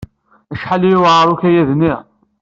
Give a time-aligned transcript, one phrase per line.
[0.53, 1.93] Acḥal i yewɛeṛ ukayad-nni?